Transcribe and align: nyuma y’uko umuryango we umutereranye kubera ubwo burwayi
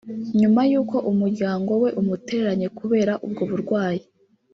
nyuma 0.39 0.61
y’uko 0.71 0.95
umuryango 1.11 1.71
we 1.83 1.89
umutereranye 2.01 2.67
kubera 2.79 3.13
ubwo 3.25 3.41
burwayi 3.49 4.03